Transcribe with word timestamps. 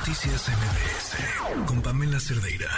Noticias 0.00 0.48
MBS 0.48 1.66
con 1.66 1.82
Pamela 1.82 2.18
Cerdeira. 2.18 2.70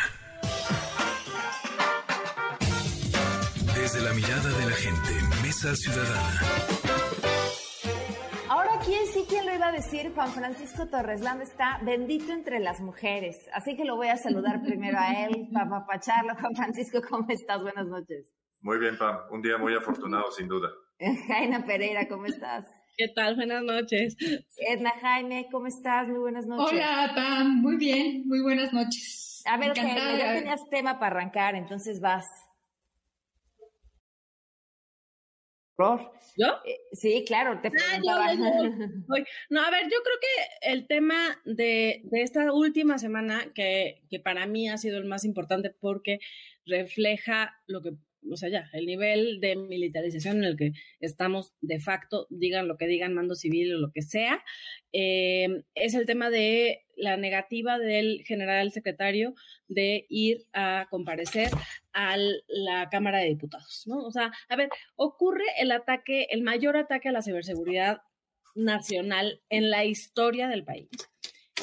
Desde 3.76 4.00
la 4.00 4.12
mirada 4.12 4.50
de 4.58 4.66
la 4.66 4.74
gente, 4.74 5.12
Mesa 5.40 5.72
Ciudadana. 5.76 6.40
Ahora, 8.48 8.72
¿quién 8.84 9.06
sí, 9.06 9.24
quién 9.28 9.46
lo 9.46 9.54
iba 9.54 9.68
a 9.68 9.72
decir? 9.72 10.12
Juan 10.12 10.32
Francisco 10.32 10.88
Torresland 10.88 11.42
está 11.42 11.78
bendito 11.84 12.32
entre 12.32 12.58
las 12.58 12.80
mujeres. 12.80 13.36
Así 13.54 13.76
que 13.76 13.84
lo 13.84 13.94
voy 13.94 14.08
a 14.08 14.16
saludar 14.16 14.60
primero 14.66 14.98
a 14.98 15.24
él, 15.24 15.48
para 15.52 15.86
Pacharlo. 15.86 16.34
Juan 16.34 16.56
Francisco, 16.56 17.00
¿cómo 17.08 17.26
estás? 17.28 17.62
Buenas 17.62 17.86
noches. 17.86 18.32
Muy 18.62 18.80
bien, 18.80 18.98
Pam. 18.98 19.16
Un 19.30 19.42
día 19.42 19.58
muy 19.58 19.76
afortunado, 19.76 20.32
sin 20.32 20.48
duda. 20.48 20.70
Jaina 21.28 21.64
Pereira, 21.64 22.08
¿cómo 22.08 22.26
estás? 22.26 22.66
¿Qué 22.96 23.08
tal? 23.08 23.36
Buenas 23.36 23.62
noches. 23.62 24.16
Edna 24.58 24.92
Jaime, 25.00 25.48
¿cómo 25.50 25.66
estás? 25.66 26.08
Muy 26.08 26.18
buenas 26.18 26.46
noches. 26.46 26.72
Hola, 26.72 27.12
Pam. 27.14 27.60
Muy 27.62 27.76
bien, 27.76 28.22
muy 28.26 28.42
buenas 28.42 28.72
noches. 28.72 29.42
A 29.46 29.56
ver, 29.56 29.74
Jaime, 29.74 30.18
ya 30.18 30.34
tenías 30.34 30.68
tema 30.68 30.98
para 30.98 31.16
arrancar, 31.16 31.54
entonces 31.54 32.00
vas. 32.00 32.26
¿Yo? 36.36 36.46
Eh, 36.64 36.80
sí, 36.92 37.24
claro, 37.26 37.60
te 37.60 37.70
preguntaba. 37.70 38.34
no, 39.50 39.60
a 39.60 39.70
ver, 39.70 39.84
yo 39.84 39.98
creo 40.04 40.18
que 40.20 40.70
el 40.70 40.86
tema 40.86 41.40
de, 41.44 42.02
de 42.04 42.22
esta 42.22 42.52
última 42.52 42.98
semana, 42.98 43.52
que, 43.54 44.02
que 44.08 44.20
para 44.20 44.46
mí 44.46 44.68
ha 44.68 44.78
sido 44.78 44.98
el 44.98 45.06
más 45.06 45.24
importante 45.24 45.70
porque 45.70 46.20
refleja 46.66 47.58
lo 47.66 47.82
que 47.82 47.92
o 48.30 48.36
sea, 48.36 48.48
ya, 48.48 48.70
el 48.72 48.86
nivel 48.86 49.40
de 49.40 49.56
militarización 49.56 50.38
en 50.38 50.44
el 50.44 50.56
que 50.56 50.72
estamos 51.00 51.52
de 51.60 51.80
facto, 51.80 52.26
digan 52.30 52.68
lo 52.68 52.76
que 52.76 52.86
digan, 52.86 53.14
mando 53.14 53.34
civil 53.34 53.74
o 53.74 53.78
lo 53.78 53.90
que 53.92 54.02
sea, 54.02 54.42
eh, 54.92 55.62
es 55.74 55.94
el 55.94 56.06
tema 56.06 56.30
de 56.30 56.84
la 56.96 57.16
negativa 57.16 57.78
del 57.78 58.22
general 58.24 58.70
secretario 58.70 59.34
de 59.68 60.06
ir 60.08 60.44
a 60.52 60.86
comparecer 60.90 61.50
a 61.92 62.16
la 62.46 62.88
Cámara 62.90 63.18
de 63.18 63.28
Diputados, 63.28 63.84
¿no? 63.86 64.04
O 64.04 64.10
sea, 64.10 64.32
a 64.48 64.56
ver, 64.56 64.68
ocurre 64.96 65.44
el 65.58 65.72
ataque, 65.72 66.26
el 66.30 66.42
mayor 66.42 66.76
ataque 66.76 67.08
a 67.08 67.12
la 67.12 67.22
ciberseguridad 67.22 68.02
nacional 68.54 69.40
en 69.48 69.70
la 69.70 69.84
historia 69.84 70.48
del 70.48 70.64
país. 70.64 70.88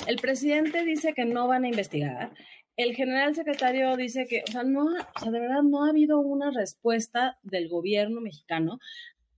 El 0.07 0.17
presidente 0.17 0.85
dice 0.85 1.13
que 1.13 1.25
no 1.25 1.47
van 1.47 1.65
a 1.65 1.69
investigar 1.69 2.33
el 2.79 2.95
general 2.95 3.35
secretario 3.35 3.97
dice 3.97 4.25
que, 4.25 4.41
o 4.47 4.51
sea, 4.51 4.63
no, 4.63 4.85
o 4.85 5.19
sea, 5.19 5.31
de 5.31 5.39
verdad 5.41 5.63
no 5.63 5.83
ha 5.83 5.89
habido 5.89 6.21
una 6.21 6.49
respuesta 6.49 7.37
del 7.43 7.67
gobierno 7.67 8.21
mexicano 8.21 8.79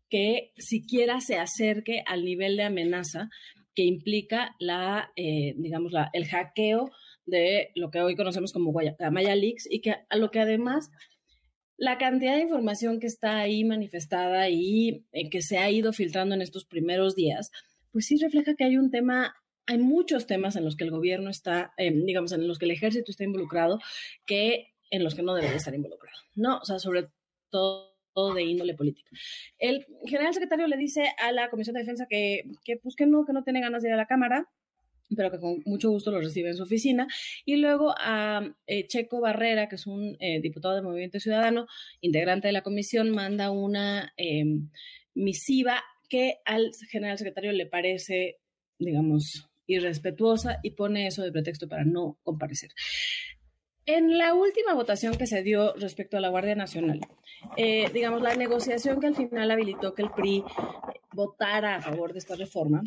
que 0.09 0.51
siquiera 0.57 1.21
se 1.21 1.37
acerque 1.37 2.03
al 2.05 2.23
nivel 2.23 2.55
de 2.55 2.65
amenaza 2.65 3.31
que 3.73 3.81
implica 3.81 4.55
la, 4.59 5.11
eh, 5.15 5.55
digamos, 5.57 5.91
la, 5.91 6.11
el 6.13 6.27
hackeo 6.27 6.91
de 7.25 7.71
lo 7.73 7.89
que 7.89 8.01
hoy 8.01 8.15
conocemos 8.15 8.53
como 8.53 8.71
Maya 8.73 9.35
Leaks 9.35 9.67
y 9.71 9.81
que 9.81 9.95
a 10.07 10.17
lo 10.17 10.29
que 10.29 10.39
además 10.39 10.91
la 11.77 11.97
cantidad 11.97 12.35
de 12.35 12.43
información 12.43 12.99
que 12.99 13.07
está 13.07 13.39
ahí 13.39 13.63
manifestada 13.63 14.49
y 14.49 15.07
eh, 15.13 15.31
que 15.31 15.41
se 15.41 15.57
ha 15.57 15.71
ido 15.71 15.93
filtrando 15.93 16.35
en 16.35 16.43
estos 16.43 16.65
primeros 16.65 17.15
días, 17.15 17.49
pues 17.91 18.05
sí 18.05 18.17
refleja 18.17 18.53
que 18.53 18.65
hay 18.65 18.77
un 18.77 18.91
tema 18.91 19.33
hay 19.67 19.77
muchos 19.77 20.27
temas 20.27 20.55
en 20.55 20.65
los 20.65 20.75
que 20.75 20.83
el 20.83 20.91
gobierno 20.91 21.29
está, 21.29 21.73
em, 21.77 22.05
digamos, 22.05 22.31
en 22.31 22.47
los 22.47 22.59
que 22.59 22.65
el 22.65 22.71
ejército 22.71 23.11
está 23.11 23.23
involucrado, 23.23 23.79
que 24.25 24.73
en 24.89 25.03
los 25.03 25.15
que 25.15 25.23
no 25.23 25.33
debería 25.33 25.57
estar 25.57 25.73
involucrado, 25.73 26.17
¿no? 26.35 26.57
O 26.59 26.65
sea, 26.65 26.79
sobre 26.79 27.09
todo 27.49 27.91
de 28.35 28.43
índole 28.43 28.73
política. 28.73 29.09
El 29.57 29.85
general 30.05 30.33
secretario 30.33 30.67
le 30.67 30.77
dice 30.77 31.03
a 31.17 31.31
la 31.31 31.49
Comisión 31.49 31.75
de 31.75 31.81
Defensa 31.81 32.07
que, 32.09 32.43
que 32.65 32.77
pues 32.77 32.95
que 32.95 33.05
no, 33.05 33.25
que 33.25 33.33
no 33.33 33.43
tiene 33.43 33.61
ganas 33.61 33.83
de 33.83 33.89
ir 33.89 33.93
a 33.93 33.97
la 33.97 34.05
Cámara, 34.05 34.49
pero 35.15 35.31
que 35.31 35.39
con 35.39 35.61
mucho 35.65 35.89
gusto 35.89 36.11
lo 36.11 36.19
recibe 36.19 36.49
en 36.49 36.55
su 36.55 36.63
oficina. 36.63 37.07
Y 37.45 37.57
luego 37.57 37.93
a 37.97 38.53
eh, 38.67 38.87
Checo 38.87 39.21
Barrera, 39.21 39.67
que 39.67 39.75
es 39.75 39.87
un 39.87 40.17
eh, 40.19 40.39
diputado 40.41 40.75
de 40.75 40.81
Movimiento 40.81 41.19
Ciudadano, 41.19 41.67
integrante 42.01 42.47
de 42.47 42.53
la 42.53 42.63
comisión, 42.63 43.11
manda 43.11 43.51
una 43.51 44.13
em, 44.17 44.69
misiva 45.13 45.83
que 46.09 46.39
al 46.45 46.71
general 46.89 47.17
secretario 47.17 47.51
le 47.51 47.65
parece, 47.65 48.39
digamos, 48.79 49.50
irrespetuosa 49.75 50.59
y 50.63 50.71
pone 50.71 51.07
eso 51.07 51.23
de 51.23 51.31
pretexto 51.31 51.67
para 51.67 51.85
no 51.85 52.19
comparecer. 52.23 52.71
En 53.85 54.17
la 54.17 54.33
última 54.33 54.73
votación 54.73 55.17
que 55.17 55.25
se 55.25 55.41
dio 55.41 55.73
respecto 55.73 56.15
a 56.15 56.21
la 56.21 56.29
Guardia 56.29 56.55
Nacional, 56.55 57.01
eh, 57.57 57.89
digamos, 57.93 58.21
la 58.21 58.35
negociación 58.35 58.99
que 58.99 59.07
al 59.07 59.15
final 59.15 59.49
habilitó 59.49 59.93
que 59.95 60.03
el 60.03 60.11
PRI 60.11 60.43
votara 61.13 61.75
a 61.75 61.81
favor 61.81 62.13
de 62.13 62.19
esta 62.19 62.35
reforma, 62.35 62.83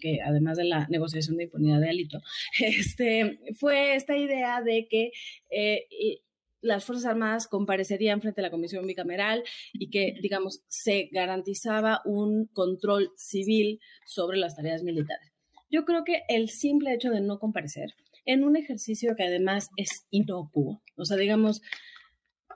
que 0.00 0.20
además 0.24 0.56
de 0.56 0.64
la 0.64 0.86
negociación 0.88 1.36
de 1.36 1.44
impunidad 1.44 1.80
de 1.80 1.90
Alito, 1.90 2.20
este, 2.60 3.40
fue 3.58 3.96
esta 3.96 4.16
idea 4.16 4.62
de 4.62 4.86
que 4.88 5.10
eh, 5.50 5.86
las 6.60 6.84
Fuerzas 6.84 7.06
Armadas 7.06 7.48
comparecerían 7.48 8.20
frente 8.20 8.40
a 8.40 8.44
la 8.44 8.50
Comisión 8.50 8.86
Bicameral 8.86 9.42
y 9.72 9.90
que, 9.90 10.14
digamos, 10.20 10.62
se 10.68 11.08
garantizaba 11.12 12.02
un 12.04 12.46
control 12.52 13.12
civil 13.16 13.80
sobre 14.06 14.38
las 14.38 14.56
tareas 14.56 14.82
militares. 14.82 15.35
Yo 15.70 15.84
creo 15.84 16.04
que 16.04 16.22
el 16.28 16.48
simple 16.48 16.94
hecho 16.94 17.10
de 17.10 17.20
no 17.20 17.38
comparecer 17.38 17.94
en 18.24 18.44
un 18.44 18.56
ejercicio 18.56 19.14
que 19.16 19.24
además 19.24 19.68
es 19.76 20.06
inocuo, 20.10 20.82
o 20.96 21.04
sea, 21.04 21.16
digamos, 21.16 21.62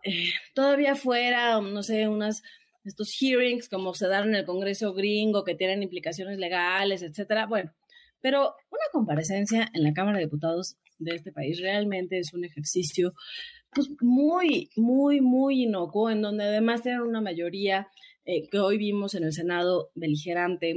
eh, 0.04 0.32
todavía 0.54 0.94
fuera, 0.94 1.60
no 1.60 1.82
sé, 1.82 2.08
unas 2.08 2.42
estos 2.84 3.12
hearings 3.12 3.68
como 3.68 3.94
se 3.94 4.08
dan 4.08 4.28
en 4.28 4.34
el 4.36 4.46
Congreso 4.46 4.94
gringo 4.94 5.44
que 5.44 5.54
tienen 5.54 5.82
implicaciones 5.82 6.38
legales, 6.38 7.02
etcétera. 7.02 7.46
Bueno, 7.46 7.72
pero 8.20 8.54
una 8.70 8.84
comparecencia 8.92 9.68
en 9.74 9.82
la 9.82 9.92
Cámara 9.92 10.18
de 10.18 10.24
Diputados 10.24 10.76
de 10.98 11.14
este 11.14 11.32
país 11.32 11.60
realmente 11.60 12.18
es 12.18 12.32
un 12.32 12.44
ejercicio 12.44 13.14
pues 13.72 13.88
muy, 14.00 14.70
muy, 14.76 15.20
muy 15.20 15.62
inocuo, 15.62 16.10
en 16.10 16.22
donde 16.22 16.44
además 16.44 16.82
tienen 16.82 17.02
una 17.02 17.20
mayoría 17.20 17.88
eh, 18.24 18.48
que 18.50 18.58
hoy 18.58 18.78
vimos 18.78 19.14
en 19.14 19.24
el 19.24 19.32
Senado 19.32 19.90
beligerante, 19.94 20.74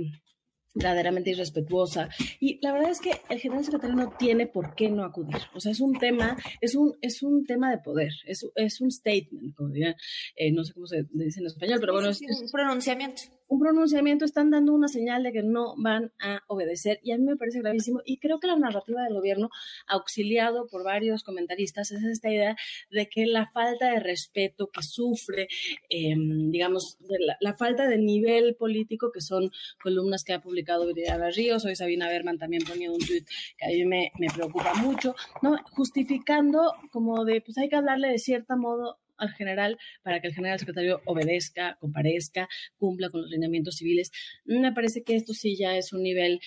verdaderamente 0.74 1.32
irrespetuosa. 1.32 2.10
Y 2.40 2.60
la 2.62 2.74
verdad 2.74 2.92
es 2.92 3.00
que 3.00 3.12
el 3.30 3.40
general 3.40 3.64
secretario 3.64 3.96
no 3.96 4.12
tiene 4.18 4.48
por 4.48 4.76
qué 4.76 4.90
no 4.90 5.04
acudir. 5.04 5.38
O 5.54 5.60
sea, 5.60 5.72
es 5.72 5.80
un 5.80 5.98
tema, 5.98 6.38
es 6.62 6.76
un, 6.76 6.96
es 7.02 7.24
un 7.24 7.46
tema 7.46 7.72
de 7.72 7.78
poder, 7.78 8.12
es, 8.26 8.46
es 8.56 8.82
un 8.82 8.92
statement, 8.92 9.56
como 9.56 9.70
dirían, 9.70 9.96
eh, 10.36 10.52
no 10.52 10.64
sé 10.64 10.74
cómo 10.74 10.88
se 10.88 11.06
dice 11.12 11.40
en 11.40 11.48
español, 11.48 11.80
pero 11.80 11.94
bueno, 11.94 12.10
es, 12.10 12.22
un 12.22 12.50
pronunciamiento. 12.52 13.22
Un 13.53 13.59
pronunciamiento, 13.59 14.25
están 14.25 14.50
dando 14.50 14.74
una 14.74 14.88
señal 14.88 15.22
de 15.22 15.31
que 15.31 15.44
no 15.44 15.75
van 15.78 16.12
a 16.19 16.41
obedecer 16.47 17.00
y 17.03 17.12
a 17.12 17.19
mí 17.19 17.24
me 17.24 17.36
parece 17.36 17.59
gravísimo 17.59 18.02
y 18.03 18.18
creo 18.18 18.40
que 18.40 18.47
la 18.47 18.56
narrativa 18.56 19.03
del 19.03 19.14
gobierno, 19.14 19.52
auxiliado 19.86 20.66
por 20.66 20.84
varios 20.84 21.22
comentaristas, 21.22 21.92
es 21.92 22.03
esta 22.03 22.31
idea 22.31 22.56
de 22.90 23.08
que 23.08 23.28
la 23.28 23.52
falta 23.52 23.92
de 23.92 24.00
respeto 24.00 24.72
que 24.74 24.81
sufre, 24.81 25.50
em, 25.88 26.50
digamos, 26.50 26.97
la, 27.08 27.38
la, 27.40 27.56
falta 27.56 27.88
de 27.88 28.00
nivel 28.00 28.56
político, 28.56 29.12
que 29.12 29.22
son 29.22 29.52
columnas 29.84 30.24
que 30.24 30.34
ha 30.34 30.42
publicado 30.42 30.88
Viridiana 30.88 31.30
Ríos, 31.30 31.63
hoy 31.63 31.75
Sabina 31.75 32.09
Berman 32.09 32.40
también 32.40 32.63
ponía 32.68 32.92
un 32.92 32.97
tweet 32.97 33.25
que 33.56 33.66
a 33.66 33.69
mí 33.69 33.86
me, 33.86 34.12
me 34.18 34.30
preocupa 34.34 34.74
mucho, 34.74 35.13
¿no? 35.44 35.58
Justificando 35.74 36.74
como 36.90 37.24
de, 37.24 37.42
pues 37.42 37.59
hay 37.59 37.69
que 37.69 37.75
hablarle 37.75 38.08
de 38.08 38.18
cierto 38.18 38.58
modo 38.58 38.97
al 39.24 39.34
general 39.34 39.78
para 40.04 40.22
que 40.22 40.28
el 40.28 40.34
general 40.34 40.60
secretario 40.60 41.02
obedezca, 41.06 41.78
comparezca, 41.80 42.48
cumpla 42.78 43.10
con 43.10 43.22
los 43.22 43.30
lineamientos 43.32 43.78
civiles. 43.78 44.12
Me 44.46 44.72
parece 44.72 45.04
que 45.04 45.16
esto 45.16 45.34
sí 45.34 45.56
ya 45.58 45.76
es 45.76 45.94
un 45.94 46.04
nivel 46.04 46.40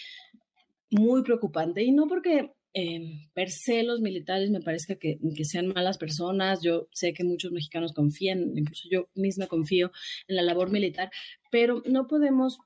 muy 0.91 1.23
preocupante 1.23 1.83
y 1.83 1.93
no 1.93 2.07
porque 2.07 2.53
eh, 2.79 3.31
per 3.33 3.51
se 3.51 3.83
los 3.83 4.01
militares 4.01 4.51
me 4.51 4.61
parezca 4.61 4.97
que, 4.97 5.19
que, 5.35 5.45
sean 5.45 5.69
malas 5.69 5.97
personas. 5.97 6.63
Yo 6.63 6.89
sé 6.93 7.15
que 7.15 7.25
muchos 7.25 7.51
mexicanos 7.51 7.95
confían, 7.95 8.53
incluso 8.57 8.87
yo 8.91 9.09
misma 9.15 9.47
confío 9.47 9.91
en 10.29 10.37
la 10.37 10.43
labor 10.43 10.71
militar, 10.71 11.11
pero 11.51 11.83
no 11.87 12.07
podemos 12.07 12.59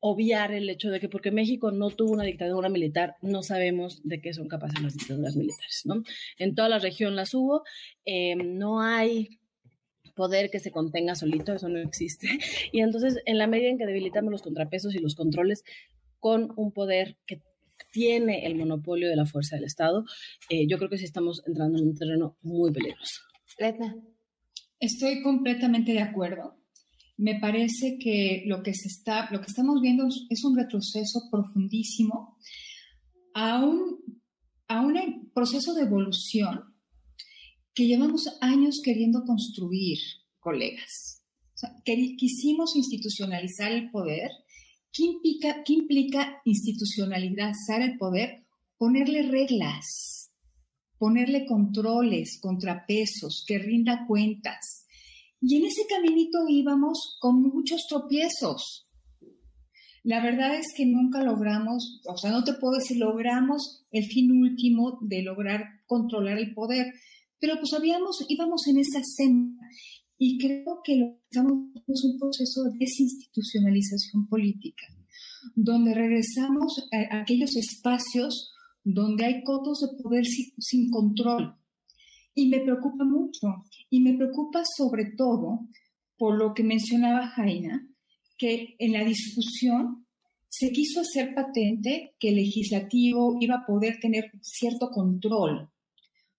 obviar 0.00 0.52
el 0.52 0.68
hecho 0.68 0.90
de 0.90 1.00
que 1.00 1.08
porque 1.08 1.30
México 1.30 1.70
no 1.70 1.90
tuvo 1.90 2.12
una 2.12 2.24
dictadura 2.24 2.68
militar, 2.68 3.16
no 3.22 3.42
sabemos 3.42 4.00
de 4.04 4.20
qué 4.20 4.32
son 4.32 4.48
capaces 4.48 4.80
las 4.82 4.94
dictaduras 4.94 5.36
militares, 5.36 5.82
¿no? 5.84 6.02
En 6.38 6.54
toda 6.54 6.68
la 6.68 6.78
región 6.78 7.16
las 7.16 7.34
hubo, 7.34 7.62
eh, 8.04 8.36
no 8.36 8.80
hay 8.80 9.38
poder 10.14 10.50
que 10.50 10.60
se 10.60 10.70
contenga 10.70 11.14
solito, 11.14 11.54
eso 11.54 11.68
no 11.68 11.78
existe. 11.78 12.28
Y 12.72 12.80
entonces, 12.80 13.18
en 13.24 13.38
la 13.38 13.46
medida 13.46 13.70
en 13.70 13.78
que 13.78 13.86
debilitamos 13.86 14.30
los 14.30 14.42
contrapesos 14.42 14.94
y 14.94 14.98
los 14.98 15.14
controles 15.14 15.64
con 16.20 16.52
un 16.56 16.72
poder 16.72 17.16
que 17.26 17.40
tiene 17.90 18.46
el 18.46 18.54
monopolio 18.54 19.08
de 19.08 19.16
la 19.16 19.26
fuerza 19.26 19.56
del 19.56 19.64
Estado, 19.64 20.04
eh, 20.48 20.66
yo 20.66 20.78
creo 20.78 20.88
que 20.88 20.98
sí 20.98 21.04
estamos 21.04 21.42
entrando 21.46 21.78
en 21.78 21.88
un 21.88 21.96
terreno 21.96 22.36
muy 22.42 22.72
peligroso. 22.72 23.22
Estoy 24.78 25.22
completamente 25.22 25.92
de 25.92 26.00
acuerdo 26.00 26.61
me 27.22 27.38
parece 27.38 27.98
que 27.98 28.42
lo 28.46 28.62
que, 28.62 28.74
se 28.74 28.88
está, 28.88 29.28
lo 29.30 29.40
que 29.40 29.46
estamos 29.46 29.80
viendo 29.80 30.08
es 30.28 30.44
un 30.44 30.56
retroceso 30.56 31.28
profundísimo 31.30 32.36
a 33.34 33.64
un, 33.64 34.00
a 34.68 34.80
un 34.80 35.30
proceso 35.32 35.74
de 35.74 35.82
evolución 35.82 36.74
que 37.74 37.86
llevamos 37.86 38.28
años 38.40 38.80
queriendo 38.84 39.24
construir, 39.24 39.98
colegas. 40.40 41.22
quisimos 41.84 42.76
institucionalizar 42.76 43.72
el 43.72 43.90
poder. 43.90 44.30
¿Qué 44.92 45.04
implica, 45.04 45.62
¿Qué 45.64 45.72
implica 45.72 46.42
institucionalizar 46.44 47.80
el 47.80 47.96
poder? 47.96 48.42
ponerle 48.82 49.22
reglas, 49.22 50.32
ponerle 50.98 51.46
controles, 51.46 52.40
contrapesos, 52.40 53.44
que 53.46 53.60
rinda 53.60 54.08
cuentas. 54.08 54.81
Y 55.42 55.56
en 55.56 55.64
ese 55.66 55.82
caminito 55.88 56.38
íbamos 56.48 57.18
con 57.20 57.42
muchos 57.42 57.86
tropiezos. 57.88 58.86
La 60.04 60.22
verdad 60.22 60.54
es 60.56 60.66
que 60.76 60.86
nunca 60.86 61.22
logramos, 61.22 62.00
o 62.06 62.16
sea, 62.16 62.30
no 62.30 62.42
te 62.42 62.54
puedo 62.54 62.74
decir, 62.74 62.96
logramos 62.96 63.84
el 63.90 64.04
fin 64.04 64.32
último 64.32 64.98
de 65.02 65.22
lograr 65.22 65.64
controlar 65.86 66.38
el 66.38 66.54
poder, 66.54 66.92
pero 67.38 67.56
pues 67.56 67.72
habíamos, 67.72 68.24
íbamos 68.28 68.66
en 68.68 68.78
esa 68.78 69.00
senda 69.02 69.62
y 70.24 70.38
creo 70.38 70.80
que 70.84 70.96
lo 70.96 71.06
que 71.06 71.20
estamos 71.30 71.52
es 71.88 72.04
un 72.04 72.18
proceso 72.18 72.62
de 72.64 72.78
desinstitucionalización 72.78 74.28
política, 74.28 74.86
donde 75.56 75.94
regresamos 75.94 76.88
a 76.92 77.20
aquellos 77.20 77.56
espacios 77.56 78.52
donde 78.84 79.24
hay 79.24 79.42
cotos 79.42 79.80
de 79.80 80.02
poder 80.02 80.24
sin, 80.24 80.90
control. 80.90 81.56
Y 82.34 82.48
me 82.48 82.60
preocupa 82.60 83.04
mucho, 83.04 83.48
y 83.92 84.00
me 84.00 84.14
preocupa 84.14 84.62
sobre 84.64 85.12
todo 85.18 85.68
por 86.16 86.38
lo 86.38 86.54
que 86.54 86.64
mencionaba 86.64 87.28
Jaina, 87.28 87.86
que 88.38 88.74
en 88.78 88.92
la 88.92 89.04
discusión 89.04 90.06
se 90.48 90.72
quiso 90.72 91.02
hacer 91.02 91.34
patente 91.34 92.14
que 92.18 92.30
el 92.30 92.36
legislativo 92.36 93.36
iba 93.38 93.56
a 93.56 93.66
poder 93.66 94.00
tener 94.00 94.30
cierto 94.40 94.88
control 94.88 95.68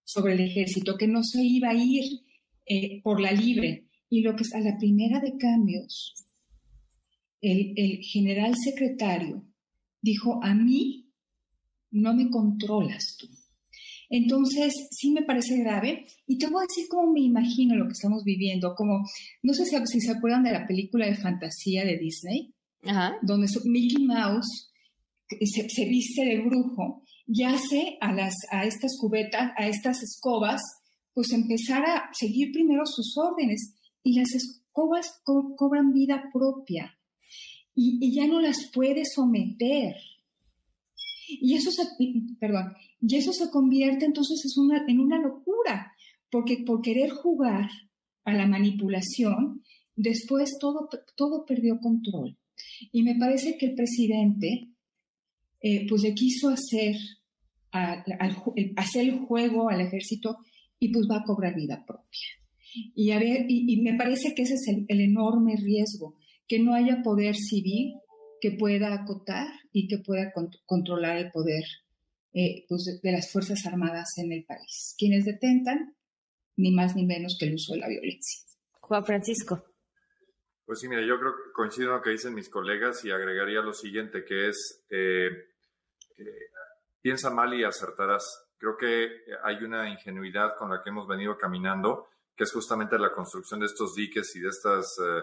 sobre 0.02 0.34
el 0.34 0.40
ejército, 0.40 0.96
que 0.98 1.06
no 1.06 1.22
se 1.22 1.44
iba 1.44 1.70
a 1.70 1.74
ir 1.74 2.02
eh, 2.66 3.00
por 3.02 3.20
la 3.20 3.30
libre. 3.30 3.86
Y 4.10 4.22
lo 4.22 4.34
que 4.34 4.42
es 4.42 4.52
a 4.52 4.58
la 4.58 4.76
primera 4.76 5.20
de 5.20 5.36
cambios, 5.38 6.12
el, 7.40 7.72
el 7.76 7.98
general 8.02 8.54
secretario 8.56 9.44
dijo, 10.02 10.42
a 10.42 10.54
mí 10.54 11.08
no 11.92 12.14
me 12.14 12.28
controlas 12.30 13.16
tú. 13.16 13.28
Entonces, 14.16 14.72
sí 14.92 15.10
me 15.10 15.22
parece 15.22 15.58
grave. 15.58 16.06
Y 16.28 16.38
te 16.38 16.46
voy 16.46 16.62
a 16.62 16.66
decir 16.68 16.86
cómo 16.88 17.12
me 17.12 17.20
imagino 17.20 17.74
lo 17.74 17.86
que 17.86 17.94
estamos 17.94 18.22
viviendo, 18.22 18.76
como, 18.76 19.04
no 19.42 19.52
sé 19.52 19.66
si, 19.66 20.00
se 20.00 20.12
acuerdan 20.12 20.44
de 20.44 20.52
la 20.52 20.68
película 20.68 21.04
de 21.06 21.16
fantasía 21.16 21.84
de 21.84 21.98
Disney, 21.98 22.54
donde 23.22 23.48
Mickey 23.64 24.04
Mouse 24.04 24.70
se, 25.28 25.84
viste 25.86 26.24
de 26.24 26.42
brujo 26.42 27.02
y 27.26 27.42
hace 27.42 27.98
a, 28.00 28.12
las, 28.12 28.36
a 28.52 28.64
estas 28.64 28.96
cubetas, 29.00 29.50
a 29.56 29.66
estas 29.66 30.00
escobas, 30.00 30.62
pues 31.12 31.32
empezar 31.32 31.84
a 31.84 32.08
seguir 32.12 32.52
primero 32.52 32.86
sus 32.86 33.18
órdenes. 33.18 33.74
Y 34.04 34.16
las 34.16 34.32
escobas 34.32 35.22
cobran 35.24 35.92
vida 35.92 36.22
propia. 36.32 36.96
Y, 37.74 37.98
y 38.00 38.14
ya 38.14 38.28
no 38.28 38.40
las 38.40 38.70
puede 38.72 39.02
someter. 39.04 39.96
Y 41.40 41.54
eso 41.54 41.70
se, 41.70 41.82
perdón, 42.38 42.72
y 43.00 43.16
eso 43.16 43.32
se 43.32 43.50
convierte 43.50 44.04
entonces 44.04 44.44
es 44.44 44.56
una, 44.56 44.84
en 44.86 45.00
una 45.00 45.18
locura, 45.18 45.92
porque 46.30 46.64
por 46.66 46.82
querer 46.82 47.10
jugar 47.10 47.68
a 48.24 48.32
la 48.32 48.46
manipulación, 48.46 49.62
después 49.96 50.56
todo, 50.58 50.88
todo 51.16 51.44
perdió 51.44 51.78
control. 51.80 52.36
Y 52.92 53.02
me 53.02 53.16
parece 53.16 53.56
que 53.58 53.66
el 53.66 53.74
presidente, 53.74 54.68
eh, 55.60 55.86
pues 55.88 56.02
le 56.02 56.14
quiso 56.14 56.48
hacer, 56.50 56.96
hacer 57.72 59.08
el 59.08 59.18
juego 59.20 59.68
al 59.68 59.80
ejército 59.80 60.38
y 60.78 60.92
pues 60.92 61.06
va 61.10 61.18
a 61.18 61.24
cobrar 61.24 61.54
vida 61.54 61.84
propia. 61.86 62.28
Y, 62.94 63.10
a 63.12 63.18
ver, 63.18 63.46
y, 63.48 63.80
me 63.82 63.94
parece 63.94 64.34
que 64.34 64.42
ese 64.42 64.54
es 64.54 64.66
el, 64.68 65.00
enorme 65.00 65.56
riesgo, 65.56 66.16
que 66.48 66.58
no 66.58 66.74
haya 66.74 67.02
poder 67.02 67.36
civil 67.36 67.94
que 68.44 68.58
pueda 68.58 68.92
acotar 68.92 69.46
y 69.72 69.88
que 69.88 70.04
pueda 70.04 70.30
controlar 70.66 71.16
el 71.16 71.30
poder 71.30 71.64
eh, 72.34 72.66
pues, 72.68 73.00
de, 73.02 73.10
las 73.10 73.32
Fuerzas 73.32 73.64
Armadas 73.64 74.18
en 74.18 74.32
el 74.32 74.44
país. 74.44 74.94
Quienes 74.98 75.24
detentan, 75.24 75.96
ni 76.58 76.70
más 76.70 76.94
ni 76.94 77.06
menos 77.06 77.38
que 77.40 77.46
el 77.46 77.54
uso 77.54 77.72
de 77.72 77.80
la 77.80 77.88
violencia. 77.88 78.42
Juan 78.82 79.02
Francisco. 79.06 79.64
Pues 80.66 80.78
sí, 80.78 80.88
mira, 80.88 81.00
yo 81.00 81.18
creo 81.18 81.32
que 81.32 81.52
coincido 81.54 81.88
con 81.88 81.96
lo 81.96 82.02
que 82.02 82.10
dicen 82.10 82.34
mis 82.34 82.50
colegas 82.50 83.02
y 83.06 83.10
agregaría 83.10 83.62
lo 83.62 83.72
siguiente, 83.72 84.26
que 84.26 84.50
es, 84.50 84.84
eh, 84.90 85.30
piensa 87.00 87.30
mal 87.30 87.54
y 87.54 87.64
acertarás. 87.64 88.44
Creo 88.58 88.76
que 88.76 89.08
hay 89.42 89.64
una 89.64 89.88
ingenuidad 89.88 90.54
con 90.58 90.68
la 90.68 90.82
que 90.82 90.90
hemos 90.90 91.08
venido 91.08 91.38
caminando, 91.38 92.08
que 92.36 92.44
es 92.44 92.52
justamente 92.52 92.98
la 92.98 93.10
construcción 93.10 93.60
de 93.60 93.66
estos 93.66 93.94
diques 93.94 94.36
y 94.36 94.40
de 94.40 94.48
estas... 94.50 94.98
Eh, 94.98 95.22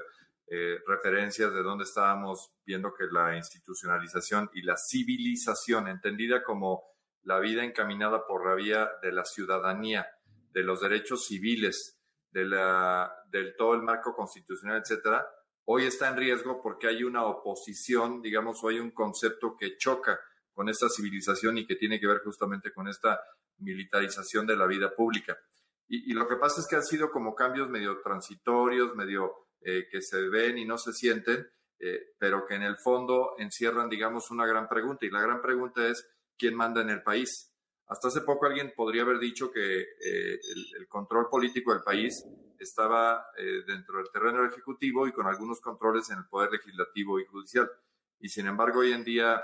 eh, 0.53 0.81
referencias 0.86 1.53
de 1.53 1.63
dónde 1.63 1.86
estábamos 1.86 2.53
viendo 2.65 2.94
que 2.94 3.06
la 3.09 3.38
institucionalización 3.38 4.50
y 4.53 4.63
la 4.63 4.75
civilización, 4.75 5.88
entendida 5.88 6.44
como 6.44 6.83
la 7.24 7.39
vida 7.39 7.63
encaminada 7.63 8.27
por 8.27 8.45
la 8.45 8.56
vía 8.56 8.92
de 9.01 9.13
la 9.13 9.24
ciudadanía, 9.24 10.06
de 10.51 10.63
los 10.63 10.81
derechos 10.81 11.25
civiles, 11.25 12.01
de 12.31 12.44
la, 12.44 13.09
del 13.30 13.56
todo 13.56 13.75
el 13.75 13.81
marco 13.81 14.13
constitucional, 14.13 14.81
etcétera, 14.81 15.25
hoy 15.63 15.86
está 15.86 16.09
en 16.09 16.18
riesgo 16.18 16.62
porque 16.62 16.88
hay 16.88 17.06
una 17.06 17.24
oposición, 17.24 18.21
digamos, 18.21 18.62
o 18.62 18.68
hay 18.68 18.80
un 18.80 18.92
concepto 18.92 19.56
que 19.57 19.77
choca 19.77 20.19
con 20.51 20.68
esta 20.68 20.89
civilización 20.89 21.59
y 21.59 21.65
que 21.65 21.77
tiene 21.77 21.98
que 21.98 22.07
ver 22.07 22.19
justamente 22.25 22.74
con 22.74 22.89
esta 22.89 23.21
militarización 23.59 24.45
de 24.48 24.57
la 24.57 24.68
vida 24.68 24.94
pública. 24.94 25.38
Y, 25.88 26.12
y 26.12 26.13
lo 26.13 26.27
que 26.27 26.36
pasa 26.36 26.59
es 26.59 26.68
que 26.68 26.75
han 26.75 26.83
sido 26.83 27.09
como 27.09 27.36
cambios 27.36 27.69
medio 27.69 28.01
transitorios, 28.01 28.98
medio 28.98 29.48
eh, 29.63 29.88
que 29.92 30.02
se 30.02 30.28
ven 30.30 30.58
y 30.58 30.66
no 30.66 30.78
se 30.78 30.92
sienten, 30.92 31.48
eh, 31.80 32.13
pero 32.18 32.46
que 32.48 32.56
en 32.56 32.63
el 32.63 32.78
fondo 32.78 33.36
encierran, 33.38 33.90
digamos, 33.90 34.31
una 34.31 34.46
gran 34.48 34.68
pregunta. 34.68 35.06
Y 35.06 35.12
la 35.12 35.22
gran 35.22 35.42
pregunta 35.42 35.88
es, 35.88 36.10
¿quién 36.38 36.56
manda 36.56 36.81
en 36.81 36.90
el 36.90 37.04
país? 37.04 37.54
Hasta 37.86 38.08
hace 38.08 38.22
poco 38.22 38.48
alguien 38.48 38.74
podría 38.75 39.04
haber 39.04 39.19
dicho 39.19 39.52
que 39.52 39.81
eh, 39.81 40.40
el, 40.78 40.88
control 40.88 41.28
político 41.30 41.74
del 41.74 41.84
país 41.84 42.25
estaba 42.58 43.25
dentro 43.66 43.98
del 43.98 44.12
terreno 44.12 44.46
ejecutivo 44.46 45.08
y 45.08 45.12
con 45.12 45.25
algunos 45.25 45.60
controles 45.62 46.12
en 46.12 46.19
el 46.19 46.25
poder 46.25 46.52
legislativo 46.52 47.19
y 47.19 47.25
judicial. 47.25 47.68
Y 48.19 48.30
sin 48.30 48.46
embargo, 48.46 48.81
hoy 48.81 48.92
en 48.92 49.04
día, 49.04 49.44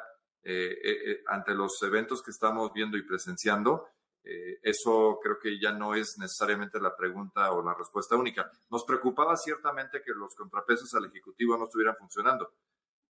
ante 1.25 1.55
los 1.55 1.81
eventos 1.81 2.21
que 2.21 2.29
estamos 2.29 2.71
viendo 2.73 2.95
y 2.95 3.01
presenciando, 3.01 3.87
eh, 4.29 4.59
eso 4.61 5.19
creo 5.23 5.39
que 5.39 5.57
ya 5.57 5.71
no 5.71 5.95
es 5.95 6.17
necesariamente 6.17 6.81
la 6.81 6.97
pregunta 6.97 7.53
o 7.53 7.63
la 7.63 7.73
respuesta 7.73 8.17
única. 8.17 8.51
Nos 8.69 8.83
preocupaba 8.83 9.37
ciertamente 9.37 10.01
que 10.01 10.11
los 10.11 10.35
contrapesos 10.35 10.93
al 10.95 11.05
Ejecutivo 11.05 11.57
no 11.57 11.63
estuvieran 11.63 11.95
funcionando, 11.95 12.51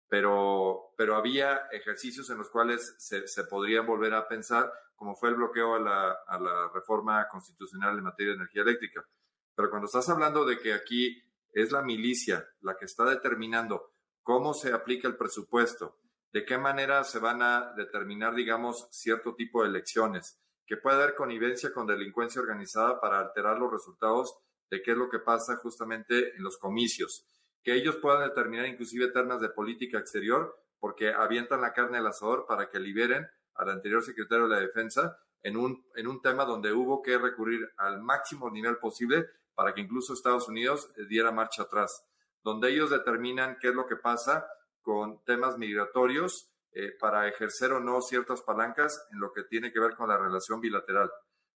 pero, 0.07 0.93
pero 0.95 1.15
había 1.15 1.67
ejercicios 1.71 2.29
en 2.29 2.37
los 2.37 2.49
cuales 2.49 2.95
se, 2.99 3.27
se 3.27 3.45
podrían 3.45 3.87
volver 3.87 4.13
a 4.13 4.27
pensar, 4.27 4.71
como 4.95 5.15
fue 5.15 5.29
el 5.29 5.35
bloqueo 5.35 5.73
a 5.73 5.79
la, 5.79 6.11
a 6.27 6.39
la 6.39 6.69
reforma 6.71 7.27
constitucional 7.29 7.97
en 7.97 8.03
materia 8.03 8.33
de 8.33 8.37
energía 8.37 8.61
eléctrica. 8.61 9.03
Pero 9.55 9.71
cuando 9.71 9.87
estás 9.87 10.07
hablando 10.09 10.45
de 10.45 10.59
que 10.59 10.73
aquí 10.73 11.19
es 11.51 11.71
la 11.71 11.81
milicia 11.81 12.47
la 12.61 12.77
que 12.77 12.85
está 12.85 13.05
determinando 13.05 13.91
cómo 14.21 14.53
se 14.53 14.71
aplica 14.71 15.07
el 15.07 15.17
presupuesto, 15.17 15.97
de 16.31 16.45
qué 16.45 16.59
manera 16.59 17.03
se 17.03 17.17
van 17.17 17.41
a 17.41 17.73
determinar, 17.75 18.35
digamos, 18.35 18.87
cierto 18.91 19.33
tipo 19.33 19.63
de 19.63 19.69
elecciones, 19.69 20.39
que 20.67 20.77
puede 20.77 20.97
haber 20.97 21.15
connivencia 21.15 21.73
con 21.73 21.87
delincuencia 21.87 22.41
organizada 22.41 22.99
para 22.99 23.19
alterar 23.19 23.57
los 23.57 23.71
resultados 23.71 24.37
de 24.69 24.81
qué 24.81 24.91
es 24.91 24.97
lo 24.97 25.09
que 25.09 25.19
pasa 25.19 25.55
justamente 25.55 26.35
en 26.35 26.43
los 26.43 26.57
comicios, 26.57 27.25
que 27.63 27.73
ellos 27.73 27.95
puedan 27.95 28.27
determinar 28.27 28.67
inclusive 28.67 29.07
ternas 29.07 29.39
de 29.39 29.49
política 29.49 29.97
exterior 29.97 30.55
porque 30.79 31.13
avientan 31.13 31.61
la 31.61 31.73
carne 31.73 31.97
al 31.97 32.07
asador 32.07 32.45
para 32.47 32.69
que 32.69 32.79
liberen 32.79 33.25
al 33.55 33.69
anterior 33.69 34.03
secretario 34.03 34.47
de 34.47 34.55
la 34.55 34.61
Defensa 34.61 35.17
en 35.41 35.55
un, 35.57 35.85
en 35.95 36.07
un 36.07 36.21
tema 36.21 36.45
donde 36.45 36.73
hubo 36.73 37.01
que 37.01 37.17
recurrir 37.17 37.67
al 37.77 38.01
máximo 38.01 38.51
nivel 38.51 38.77
posible 38.77 39.25
para 39.55 39.73
que 39.73 39.81
incluso 39.81 40.13
Estados 40.13 40.47
Unidos 40.49 40.91
eh, 40.97 41.05
diera 41.07 41.31
marcha 41.31 41.63
atrás, 41.63 42.05
donde 42.43 42.69
ellos 42.69 42.89
determinan 42.89 43.57
qué 43.59 43.69
es 43.69 43.73
lo 43.73 43.87
que 43.87 43.95
pasa 43.95 44.45
con 44.81 45.23
temas 45.23 45.57
migratorios 45.57 46.51
eh, 46.79 46.91
para 46.99 47.27
ejercer 47.27 47.73
o 47.73 47.79
no 47.79 48.03
ciertas 48.03 48.43
palancas 48.43 49.07
en 49.11 49.19
lo 49.19 49.33
que 49.33 49.41
tiene 49.45 49.73
que 49.73 49.79
ver 49.79 49.95
con 49.95 50.09
la 50.09 50.15
relación 50.15 50.61
bilateral, 50.61 51.09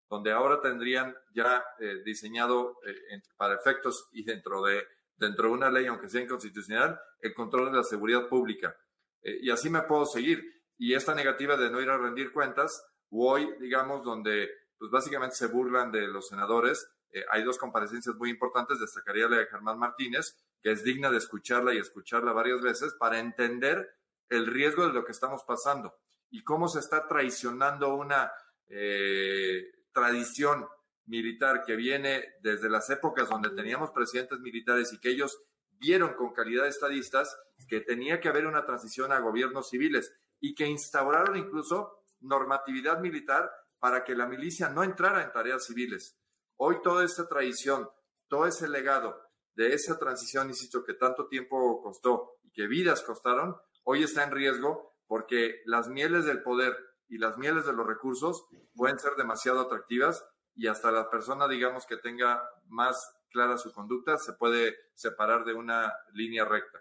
donde 0.10 0.32
ahora 0.32 0.60
tendrían 0.62 1.16
ya 1.32 1.64
eh, 1.78 2.02
diseñado 2.04 2.80
eh, 2.88 3.22
para 3.38 3.54
efectos 3.54 4.10
y 4.14 4.24
dentro 4.24 4.64
de, 4.64 4.84
dentro 5.16 5.50
de 5.50 5.54
una 5.54 5.70
ley, 5.70 5.86
aunque 5.86 6.10
sea 6.10 6.24
inconstitucional, 6.24 7.00
el 7.20 7.36
control 7.36 7.70
de 7.72 7.78
la 7.78 7.84
seguridad 7.84 8.28
pública. 8.28 8.76
y 9.22 9.52
así 9.52 9.70
me 9.70 9.84
puedo 9.84 10.08
seguir. 10.08 10.44
Y 10.80 10.96
esta 10.96 11.14
negativa 11.14 11.56
de 11.56 11.70
no 11.70 11.80
ir 11.80 11.92
a 11.92 12.00
rendir 12.00 12.34
cuentas, 12.34 12.84
hoy, 13.12 13.48
digamos, 13.60 14.04
donde 14.04 14.50
pues 14.80 14.90
básicamente 14.90 15.36
se 15.36 15.46
burlan 15.46 15.92
de 15.92 16.08
los 16.08 16.30
senadores, 16.30 16.84
hay 17.30 17.44
dos 17.44 17.60
comparecencias 17.60 18.16
muy 18.16 18.32
importantes, 18.32 18.80
destacaría 18.80 19.30
la 19.30 19.38
de 19.38 19.46
Germán 19.46 19.78
Martínez, 19.78 20.36
que 20.64 20.72
es 20.72 20.84
digna 20.84 21.12
de 21.12 21.18
escucharla 21.18 21.76
y 21.76 21.78
escucharla 21.78 22.34
varias 22.34 22.62
veces 22.62 22.96
para 22.98 23.20
entender 23.20 24.01
el 24.32 24.48
riesgo 24.48 24.88
de 24.88 24.94
lo 24.94 25.04
que 25.04 25.12
estamos 25.12 25.44
pasando 25.44 25.94
y 26.30 26.44
cómo 26.44 26.70
se 26.70 26.80
está 26.80 27.06
traicionando 27.08 27.94
una 27.94 28.32
eh, 28.68 29.66
tradición 29.92 30.66
militar 31.06 31.64
que 31.66 31.76
viene 31.76 32.36
desde 32.42 32.70
las 32.70 32.90
épocas 32.90 33.30
donde 33.30 33.50
teníamos 33.50 33.92
presidentes 33.92 34.40
militares 34.40 34.94
y 34.94 35.00
que 35.00 35.10
ellos 35.10 35.38
vieron 35.72 36.14
con 36.14 36.32
calidad 36.32 36.64
de 36.64 36.70
estadistas 36.70 37.38
que 37.68 37.82
tenía 37.82 38.22
que 38.22 38.30
haber 38.30 38.48
una 38.48 38.66
transición 38.66 39.12
a 39.12 39.20
gobiernos 39.20 39.70
civiles 39.70 40.16
y 40.40 40.56
que 40.56 40.66
instauraron 40.66 41.36
incluso 41.36 42.06
normatividad 42.22 43.02
militar 43.02 43.52
para 43.80 44.06
que 44.06 44.16
la 44.16 44.28
milicia 44.28 44.70
no 44.70 44.84
entrara 44.84 45.24
en 45.24 45.32
tareas 45.34 45.66
civiles. 45.66 46.18
Hoy 46.56 46.78
toda 46.82 47.04
esta 47.04 47.28
tradición, 47.28 47.90
todo 48.30 48.46
ese 48.46 48.70
legado 48.70 49.20
de 49.56 49.74
esa 49.74 49.98
transición, 49.98 50.48
insisto, 50.48 50.86
que 50.86 50.94
tanto 50.94 51.28
tiempo 51.28 51.82
costó 51.82 52.38
y 52.44 52.52
que 52.52 52.68
vidas 52.68 53.02
costaron, 53.02 53.58
hoy 53.84 54.04
está 54.04 54.24
en 54.24 54.32
riesgo 54.32 54.96
porque 55.08 55.62
las 55.66 55.90
mieles 55.90 56.26
del 56.26 56.42
poder 56.42 56.76
y 57.08 57.18
las 57.18 57.38
mieles 57.38 57.66
de 57.66 57.74
los 57.74 57.86
recursos 57.86 58.46
pueden 58.76 59.00
ser 59.00 59.14
demasiado 59.18 59.62
atractivas 59.62 60.26
y 60.56 60.68
hasta 60.68 60.92
la 60.92 61.10
persona, 61.10 61.48
digamos, 61.48 61.86
que 61.86 61.98
tenga 61.98 62.42
más 62.68 62.98
clara 63.32 63.58
su 63.58 63.74
conducta, 63.74 64.18
se 64.18 64.34
puede 64.34 64.76
separar 64.94 65.46
de 65.46 65.54
una 65.54 65.94
línea 66.14 66.46
recta. 66.46 66.80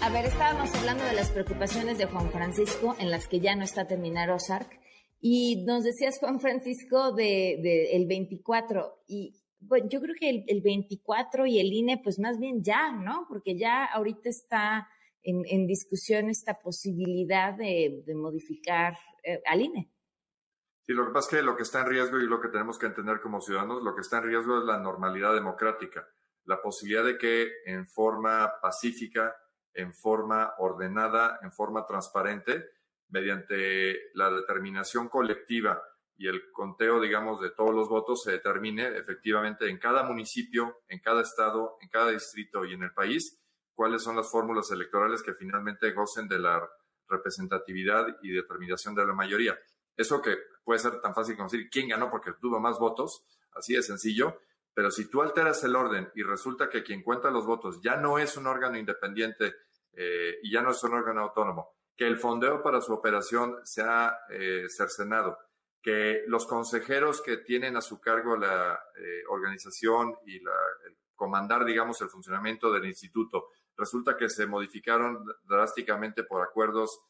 A 0.00 0.10
ver, 0.10 0.24
estábamos 0.24 0.74
hablando 0.74 1.04
de 1.04 1.12
las 1.12 1.30
preocupaciones 1.30 1.98
de 1.98 2.06
Juan 2.06 2.30
Francisco, 2.30 2.96
en 2.98 3.10
las 3.10 3.28
que 3.28 3.40
ya 3.40 3.54
no 3.56 3.64
está 3.64 3.86
terminado 3.86 4.34
OSARC, 4.34 4.80
y 5.20 5.64
nos 5.64 5.84
decías, 5.84 6.18
Juan 6.18 6.40
Francisco, 6.40 7.12
de, 7.12 7.94
el 7.96 8.06
24, 8.06 9.02
y 9.06 9.34
bueno, 9.60 9.88
yo 9.88 10.00
creo 10.00 10.14
que 10.18 10.44
el, 10.46 10.60
24 10.60 11.46
y 11.46 11.58
el 11.58 11.72
INE, 11.72 12.00
pues 12.02 12.18
más 12.18 12.38
bien 12.38 12.62
ya, 12.62 12.92
¿no? 12.92 13.26
Porque 13.28 13.58
ya 13.58 13.84
ahorita 13.84 14.28
está 14.28 14.88
en, 15.22 15.66
discusión 15.66 16.30
esta 16.30 16.58
posibilidad 16.60 17.54
de, 17.54 18.02
modificar 18.14 18.96
eh, 19.24 19.42
al 19.46 19.62
INE. 19.62 19.90
Sí, 20.86 20.94
lo 20.94 21.06
que 21.06 21.12
pasa 21.12 21.28
es 21.28 21.36
que 21.36 21.42
lo 21.42 21.56
que 21.56 21.64
está 21.64 21.80
en 21.80 21.86
riesgo 21.88 22.18
y 22.18 22.26
lo 22.26 22.40
que 22.40 22.48
tenemos 22.48 22.78
que 22.78 22.86
entender 22.86 23.20
como 23.20 23.40
ciudadanos, 23.40 23.82
lo 23.82 23.94
que 23.94 24.00
está 24.00 24.18
en 24.18 24.24
riesgo 24.24 24.58
es 24.58 24.64
la 24.64 24.78
normalidad 24.78 25.34
democrática, 25.34 26.08
la 26.44 26.62
posibilidad 26.62 27.04
de 27.04 27.18
que 27.18 27.50
en 27.66 27.86
forma 27.86 28.54
pacífica, 28.62 29.36
en 29.74 29.92
forma 29.92 30.54
ordenada, 30.58 31.40
en 31.42 31.52
forma 31.52 31.84
transparente, 31.84 32.64
mediante 33.08 34.12
la 34.14 34.30
determinación 34.30 35.08
colectiva 35.08 35.82
y 36.18 36.26
el 36.26 36.50
conteo, 36.52 37.00
digamos, 37.00 37.40
de 37.40 37.50
todos 37.50 37.74
los 37.74 37.88
votos, 37.88 38.24
se 38.24 38.32
determine 38.32 38.98
efectivamente 38.98 39.70
en 39.70 39.78
cada 39.78 40.02
municipio, 40.02 40.82
en 40.88 40.98
cada 40.98 41.22
estado, 41.22 41.78
en 41.80 41.88
cada 41.88 42.10
distrito 42.10 42.64
y 42.64 42.74
en 42.74 42.82
el 42.82 42.92
país 42.92 43.40
cuáles 43.72 44.02
son 44.02 44.16
las 44.16 44.28
fórmulas 44.28 44.68
electorales 44.72 45.22
que 45.22 45.34
finalmente 45.34 45.92
gocen 45.92 46.26
de 46.26 46.40
la 46.40 46.68
representatividad 47.08 48.18
y 48.22 48.32
determinación 48.32 48.96
de 48.96 49.06
la 49.06 49.14
mayoría. 49.14 49.56
Eso 49.96 50.20
que 50.20 50.36
puede 50.64 50.80
ser 50.80 51.00
tan 51.00 51.14
fácil 51.14 51.36
como 51.36 51.48
decir 51.48 51.70
quién 51.70 51.88
ganó 51.88 52.10
porque 52.10 52.32
tuvo 52.40 52.58
más 52.58 52.80
votos, 52.80 53.24
así 53.52 53.74
de 53.74 53.82
sencillo, 53.82 54.40
pero 54.74 54.90
si 54.90 55.08
tú 55.08 55.22
alteras 55.22 55.62
el 55.62 55.76
orden 55.76 56.10
y 56.16 56.24
resulta 56.24 56.68
que 56.68 56.82
quien 56.82 57.04
cuenta 57.04 57.30
los 57.30 57.46
votos 57.46 57.80
ya 57.80 57.96
no 57.96 58.18
es 58.18 58.36
un 58.36 58.48
órgano 58.48 58.76
independiente 58.76 59.54
eh, 59.92 60.38
y 60.42 60.52
ya 60.52 60.62
no 60.62 60.72
es 60.72 60.82
un 60.82 60.94
órgano 60.94 61.22
autónomo, 61.22 61.76
que 61.96 62.08
el 62.08 62.16
fondeo 62.16 62.62
para 62.62 62.80
su 62.80 62.92
operación 62.92 63.58
se 63.62 63.82
ha 63.82 64.18
eh, 64.30 64.66
cercenado, 64.68 65.38
que 65.82 66.24
los 66.26 66.46
consejeros 66.46 67.22
que 67.22 67.38
tienen 67.38 67.76
a 67.76 67.80
su 67.80 68.00
cargo 68.00 68.36
la 68.36 68.80
eh, 68.96 69.22
organización 69.28 70.16
y 70.26 70.40
la, 70.40 70.52
comandar, 71.14 71.64
digamos, 71.64 72.00
el 72.00 72.08
funcionamiento 72.08 72.72
del 72.72 72.86
instituto, 72.86 73.48
resulta 73.76 74.16
que 74.16 74.28
se 74.28 74.46
modificaron 74.46 75.24
drásticamente 75.44 76.24
por 76.24 76.42
acuerdos 76.42 77.00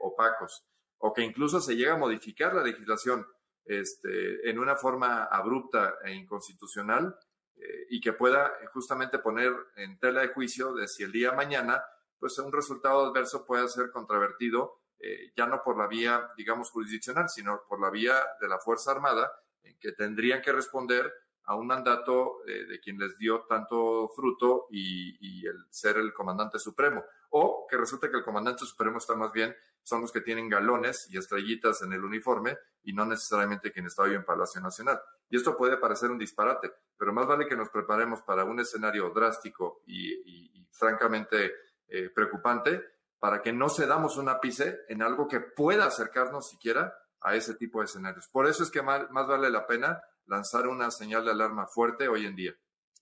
opacos 0.00 0.66
o 0.98 1.12
que 1.12 1.22
incluso 1.22 1.60
se 1.60 1.76
llega 1.76 1.94
a 1.94 1.98
modificar 1.98 2.54
la 2.54 2.62
legislación 2.62 3.26
este, 3.64 4.48
en 4.48 4.58
una 4.58 4.76
forma 4.76 5.24
abrupta 5.24 5.96
e 6.04 6.12
inconstitucional 6.12 7.16
eh, 7.56 7.86
y 7.90 8.00
que 8.00 8.12
pueda 8.12 8.52
justamente 8.72 9.18
poner 9.18 9.52
en 9.76 9.98
tela 9.98 10.20
de 10.20 10.28
juicio 10.28 10.74
de 10.74 10.88
si 10.88 11.02
el 11.02 11.12
día 11.12 11.32
mañana, 11.32 11.82
pues 12.18 12.38
un 12.38 12.52
resultado 12.52 13.06
adverso 13.06 13.46
puede 13.46 13.68
ser 13.68 13.90
contravertido, 13.90 14.82
eh, 15.06 15.32
ya 15.36 15.46
no 15.46 15.62
por 15.62 15.76
la 15.76 15.86
vía, 15.86 16.30
digamos, 16.34 16.70
jurisdiccional, 16.70 17.28
sino 17.28 17.62
por 17.68 17.78
la 17.78 17.90
vía 17.90 18.14
de 18.40 18.48
la 18.48 18.58
Fuerza 18.58 18.92
Armada, 18.92 19.30
en 19.62 19.78
que 19.78 19.92
tendrían 19.92 20.40
que 20.40 20.50
responder 20.50 21.12
a 21.44 21.56
un 21.56 21.66
mandato 21.66 22.38
eh, 22.46 22.64
de 22.64 22.80
quien 22.80 22.98
les 22.98 23.18
dio 23.18 23.42
tanto 23.42 24.08
fruto 24.16 24.66
y, 24.70 25.46
el 25.46 25.66
ser 25.68 25.98
el 25.98 26.14
comandante 26.14 26.58
supremo. 26.58 27.04
O 27.30 27.66
que 27.68 27.76
resulte 27.76 28.10
que 28.10 28.16
el 28.16 28.24
comandante 28.24 28.64
supremo 28.64 28.96
está 28.96 29.14
más 29.14 29.30
bien 29.30 29.54
son 29.82 30.00
los 30.00 30.10
que 30.10 30.22
tienen 30.22 30.48
galones 30.48 31.06
y 31.10 31.18
estrellitas 31.18 31.82
en 31.82 31.92
el 31.92 32.02
uniforme 32.02 32.56
y 32.84 32.94
no 32.94 33.04
necesariamente 33.04 33.70
quien 33.70 33.84
está 33.84 34.04
hoy 34.04 34.14
en 34.14 34.24
Palacio 34.24 34.62
Nacional. 34.62 34.98
Y 35.28 35.36
esto 35.36 35.54
puede 35.54 35.76
parecer 35.76 36.10
un 36.10 36.16
disparate, 36.16 36.72
pero 36.96 37.12
más 37.12 37.26
vale 37.26 37.46
que 37.46 37.56
nos 37.56 37.68
preparemos 37.68 38.22
para 38.22 38.44
un 38.44 38.58
escenario 38.60 39.10
drástico 39.10 39.82
y, 39.86 40.66
francamente 40.70 41.52
eh, 41.86 42.08
preocupante 42.08 42.93
para 43.24 43.40
que 43.40 43.54
no 43.54 43.70
cedamos 43.70 44.18
un 44.18 44.28
ápice 44.28 44.80
en 44.86 45.00
algo 45.00 45.26
que 45.26 45.40
pueda 45.40 45.86
acercarnos 45.86 46.50
siquiera 46.50 46.92
a 47.22 47.34
ese 47.34 47.54
tipo 47.54 47.78
de 47.78 47.86
escenarios. 47.86 48.28
Por 48.30 48.46
eso 48.46 48.62
es 48.62 48.70
que 48.70 48.82
más, 48.82 49.00
vale 49.10 49.48
la 49.48 49.66
pena 49.66 49.98
lanzar 50.26 50.68
una 50.68 50.90
señal 50.90 51.24
de 51.24 51.30
alarma 51.30 51.66
fuerte 51.66 52.06
hoy 52.06 52.26
en 52.26 52.36
día. 52.36 52.52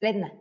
Edna. 0.01 0.33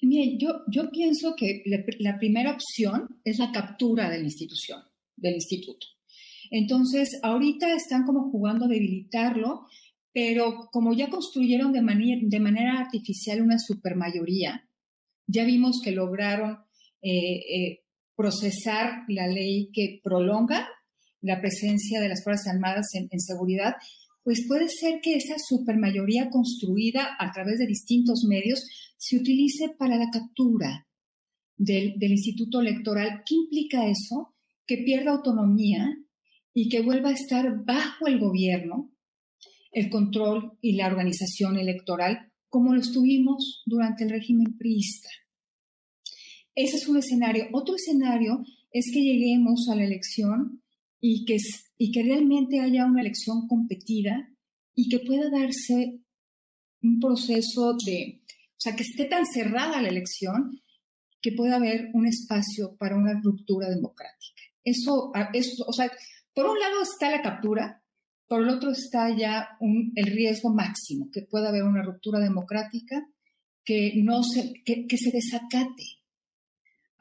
Bien, 0.00 0.38
yo, 0.38 0.62
yo 0.68 0.88
pienso 0.92 1.34
que 1.36 1.64
la 1.98 2.16
primera 2.16 2.52
opción 2.52 3.20
es 3.24 3.40
la 3.40 3.50
captura 3.50 4.08
de 4.08 4.18
la 4.18 4.24
institución 4.24 4.80
del 5.16 5.34
instituto. 5.34 5.84
Entonces, 6.52 7.18
ahorita 7.24 7.74
están 7.74 8.04
como 8.06 8.30
jugando 8.30 8.66
a 8.66 8.68
debilitarlo, 8.68 9.66
pero 10.12 10.68
como 10.70 10.92
ya 10.92 11.10
construyeron 11.10 11.72
de, 11.72 11.80
de 12.22 12.38
manera 12.38 12.78
artificial 12.78 13.42
una 13.42 13.58
supermayoría, 13.58 14.68
ya 15.26 15.44
vimos 15.44 15.80
que 15.82 15.90
lograron 15.90 16.60
eh, 17.02 17.40
eh, 17.52 17.81
procesar 18.16 19.04
la 19.08 19.26
ley 19.26 19.70
que 19.72 20.00
prolonga 20.02 20.68
la 21.20 21.40
presencia 21.40 22.00
de 22.00 22.08
las 22.08 22.22
Fuerzas 22.24 22.54
Armadas 22.54 22.88
en, 22.94 23.20
seguridad, 23.20 23.74
pues 24.24 24.44
puede 24.46 24.68
ser 24.68 25.00
que 25.02 25.16
esa 25.16 25.36
supermayoría 25.38 26.30
construida 26.30 27.16
a 27.18 27.32
través 27.32 27.58
de 27.58 27.66
distintos 27.66 28.24
medios 28.28 28.66
se 28.96 29.16
utilice 29.16 29.70
para 29.78 29.96
la 29.96 30.10
captura 30.10 30.86
del, 31.56 31.94
Instituto 32.00 32.60
Electoral. 32.60 33.22
¿Qué 33.26 33.34
implica 33.34 33.86
eso? 33.86 34.32
que 34.66 34.78
pierda 34.78 35.10
autonomía 35.10 35.96
y 36.54 36.68
que 36.68 36.82
vuelva 36.82 37.10
a 37.10 37.14
estar 37.14 37.64
bajo 37.64 38.06
el 38.06 38.18
gobierno, 38.18 38.90
el 39.72 39.90
control 39.90 40.56
y 40.60 40.76
la 40.76 40.86
organización 40.86 41.58
electoral 41.58 42.32
como 42.48 42.74
lo 42.74 42.80
estuvimos 42.80 43.62
durante 43.64 44.04
el 44.04 44.10
régimen 44.10 44.56
priista. 44.58 45.08
Ese 46.54 46.76
es 46.76 46.88
un 46.88 46.98
escenario. 46.98 47.48
Otro 47.52 47.76
escenario 47.76 48.44
es 48.70 48.90
que 48.92 49.00
lleguemos 49.00 49.68
a 49.68 49.74
la 49.74 49.84
elección 49.84 50.62
y 51.00 51.24
que, 51.24 51.38
y 51.78 51.92
que 51.92 52.02
realmente 52.02 52.60
haya 52.60 52.86
una 52.86 53.00
elección 53.00 53.48
competida 53.48 54.28
y 54.74 54.88
que 54.88 55.00
pueda 55.00 55.30
darse 55.30 56.00
un 56.82 57.00
proceso 57.00 57.76
de, 57.84 58.22
o 58.28 58.58
sea, 58.58 58.74
que 58.74 58.82
esté 58.82 59.04
tan 59.06 59.26
cerrada 59.26 59.82
la 59.82 59.88
elección 59.88 60.60
que 61.20 61.32
pueda 61.32 61.56
haber 61.56 61.90
un 61.94 62.06
espacio 62.06 62.76
para 62.76 62.96
una 62.96 63.20
ruptura 63.22 63.68
democrática. 63.68 64.42
Eso, 64.64 65.12
eso, 65.32 65.64
o 65.66 65.72
sea, 65.72 65.90
por 66.34 66.46
un 66.46 66.58
lado 66.58 66.82
está 66.82 67.10
la 67.10 67.22
captura, 67.22 67.82
por 68.26 68.42
el 68.42 68.48
otro 68.48 68.72
está 68.72 69.14
ya 69.16 69.48
el 69.60 70.06
riesgo 70.06 70.52
máximo, 70.52 71.10
que 71.12 71.22
pueda 71.22 71.50
haber 71.50 71.64
una 71.64 71.82
ruptura 71.82 72.18
democrática, 72.18 73.06
que, 73.64 73.92
no 74.02 74.22
se, 74.22 74.54
que, 74.64 74.96
se 74.96 75.10
desacate 75.12 76.01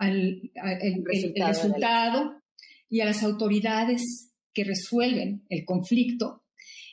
al, 0.02 0.52
el, 0.82 1.06
resultado, 1.36 2.42
y 2.90 3.02
a 3.02 3.06
las 3.06 3.24
autoridades 3.24 4.34
que 4.54 4.64
resuelven 4.64 5.46
el 5.50 5.64
conflicto. 5.64 6.44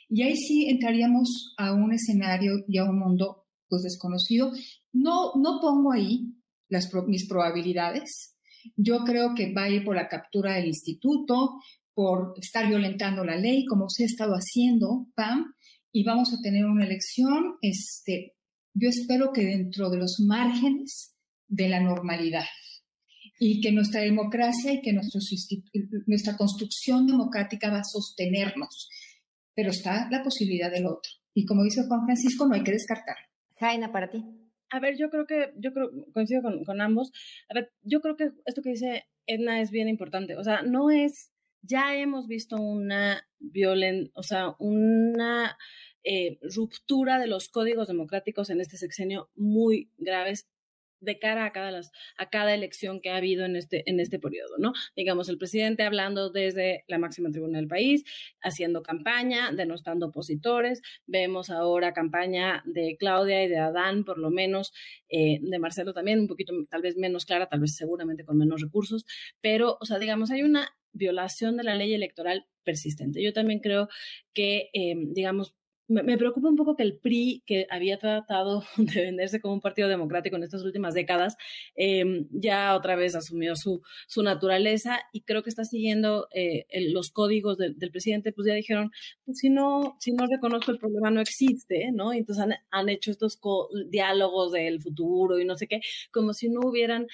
Y 0.07 0.21
ahí 0.21 0.35
sí 0.35 0.69
entraríamos 0.69 1.55
a 1.57 1.73
un 1.73 1.91
escenario 1.91 2.63
y 2.67 2.77
a 2.77 2.85
un 2.85 2.99
mundo 2.99 3.47
pues 3.67 3.81
desconocido. 3.81 4.51
No, 4.93 5.33
no 5.35 5.59
pongo 5.59 5.91
ahí 5.91 6.35
las, 6.69 6.91
mis 7.07 7.27
probabilidades, 7.27 8.35
yo 8.75 8.99
creo 8.99 9.33
que 9.35 9.53
va 9.53 9.63
a 9.63 9.69
ir 9.69 9.83
por 9.83 9.95
la 9.95 10.07
captura 10.07 10.55
del 10.55 10.67
instituto, 10.67 11.59
por 11.93 12.33
estar 12.39 12.67
violentando 12.67 13.23
la 13.25 13.35
ley, 13.35 13.65
como 13.65 13.89
se 13.89 14.03
ha 14.03 14.05
estado 14.05 14.33
haciendo, 14.33 15.07
PAM, 15.15 15.53
y 15.91 16.03
vamos 16.03 16.31
a 16.33 16.41
tener 16.41 16.65
una 16.65 16.85
elección, 16.85 17.55
este, 17.61 18.35
yo 18.73 18.89
espero 18.89 19.31
que 19.33 19.45
dentro 19.45 19.89
de 19.89 19.97
los 19.97 20.19
márgenes 20.19 21.15
de 21.47 21.69
la 21.69 21.79
normalidad 21.79 22.45
y 23.39 23.61
que 23.61 23.71
nuestra 23.71 24.01
democracia 24.01 24.73
y 24.73 24.81
que 24.81 24.93
nuestra 26.05 26.35
construcción 26.35 27.07
democrática 27.07 27.71
va 27.71 27.79
a 27.79 27.83
sostenernos. 27.83 28.89
Pero 29.55 29.69
está 29.69 30.09
la 30.11 30.21
posibilidad 30.21 30.69
del 30.69 30.85
otro. 30.85 31.11
Y 31.33 31.45
como 31.45 31.63
dice 31.63 31.85
Juan 31.87 32.05
Francisco, 32.05 32.47
no 32.47 32.55
hay 32.55 32.63
que 32.63 32.73
descartar. 32.73 33.15
Jaina, 33.57 33.91
para 33.91 34.09
ti. 34.09 34.25
A 34.71 34.79
ver, 34.79 34.97
yo 34.97 35.09
creo 35.09 35.25
que, 35.25 35.53
yo 35.57 35.73
creo, 35.73 35.89
coincido 36.13 36.41
con, 36.41 36.81
ambos. 36.81 37.11
A 37.49 37.53
ver, 37.55 37.71
yo 37.81 38.01
creo 38.01 38.15
que 38.17 38.31
esto 38.45 38.61
que 38.61 38.71
dice 38.71 39.05
Edna 39.25 39.61
es 39.61 39.71
bien 39.71 39.87
importante. 39.87 40.35
O 40.35 40.43
sea, 40.43 40.61
no 40.61 40.91
es, 40.91 41.31
ya 41.61 41.95
hemos 41.95 42.27
visto 42.27 42.57
una 42.57 43.25
violen, 43.39 44.11
o 44.13 44.23
sea, 44.23 44.55
una 44.59 45.57
eh, 46.03 46.39
ruptura 46.55 47.19
de 47.19 47.27
los 47.27 47.49
códigos 47.49 47.87
democráticos 47.87 48.49
en 48.49 48.61
este 48.61 48.77
sexenio 48.77 49.29
muy 49.35 49.91
graves 49.97 50.47
de 51.01 51.19
cara 51.19 51.45
a 51.45 51.51
cada, 51.51 51.81
a 52.17 52.29
cada 52.29 52.53
elección 52.53 53.01
que 53.01 53.09
ha 53.09 53.17
habido 53.17 53.45
en 53.45 53.55
este, 53.55 53.89
en 53.89 53.99
este 53.99 54.19
periodo, 54.19 54.57
¿no? 54.57 54.73
Digamos, 54.95 55.29
el 55.29 55.37
presidente 55.37 55.83
hablando 55.83 56.29
desde 56.29 56.83
la 56.87 56.97
máxima 56.97 57.29
tribuna 57.31 57.59
del 57.59 57.67
país, 57.67 58.03
haciendo 58.41 58.81
campaña, 58.83 59.51
denostando 59.51 60.07
opositores. 60.07 60.81
Vemos 61.07 61.49
ahora 61.49 61.93
campaña 61.93 62.63
de 62.65 62.97
Claudia 62.97 63.43
y 63.43 63.47
de 63.47 63.57
Adán, 63.57 64.03
por 64.03 64.17
lo 64.17 64.29
menos, 64.29 64.73
eh, 65.09 65.39
de 65.41 65.59
Marcelo 65.59 65.93
también, 65.93 66.19
un 66.19 66.27
poquito 66.27 66.53
tal 66.69 66.81
vez 66.81 66.97
menos 66.97 67.25
clara, 67.25 67.47
tal 67.47 67.59
vez 67.61 67.75
seguramente 67.75 68.23
con 68.23 68.37
menos 68.37 68.61
recursos, 68.61 69.05
pero, 69.41 69.77
o 69.79 69.85
sea, 69.85 69.99
digamos, 69.99 70.31
hay 70.31 70.43
una 70.43 70.75
violación 70.91 71.57
de 71.57 71.63
la 71.63 71.75
ley 71.75 71.93
electoral 71.93 72.47
persistente. 72.63 73.21
Yo 73.23 73.33
también 73.33 73.59
creo 73.59 73.89
que, 74.33 74.69
eh, 74.73 74.95
digamos, 75.13 75.55
me, 75.89 76.17
preocupa 76.17 76.47
un 76.47 76.55
poco 76.55 76.75
que 76.75 76.83
el 76.83 76.97
PRI, 76.97 77.43
que 77.45 77.65
había 77.69 77.97
tratado 77.97 78.63
de 78.77 79.01
venderse 79.01 79.41
como 79.41 79.55
un 79.55 79.61
partido 79.61 79.89
democrático 79.89 80.35
en 80.35 80.43
estas 80.43 80.63
últimas 80.63 80.93
décadas, 80.93 81.35
em, 81.75 82.27
ya 82.31 82.75
otra 82.75 82.95
vez 82.95 83.15
asumió 83.15 83.55
su, 83.55 83.81
su 84.07 84.23
naturaleza 84.23 84.99
y 85.11 85.21
creo 85.21 85.43
que 85.43 85.49
está 85.49 85.65
siguiendo 85.65 86.27
eh, 86.33 86.65
los 86.91 87.11
códigos 87.11 87.57
del 87.57 87.91
presidente, 87.91 88.31
pues 88.31 88.47
ya 88.47 88.53
dijeron, 88.53 88.91
pues 89.25 89.39
si 89.39 89.49
no, 89.49 89.97
si 89.99 90.13
no 90.13 90.25
reconozco 90.27 90.71
el 90.71 90.77
problema 90.77 91.09
no 91.11 91.21
existe, 91.21 91.91
¿no? 91.91 92.13
Entonces 92.13 92.43
han, 92.43 92.53
han 92.71 92.89
hecho 92.89 93.11
estos 93.11 93.39
diálogos 93.89 94.51
del 94.51 94.81
futuro 94.81 95.39
y 95.39 95.45
no 95.45 95.57
sé 95.57 95.67
qué, 95.67 95.81
como 96.11 96.33
si 96.33 96.49
no 96.49 96.61
hubieran 96.63 97.07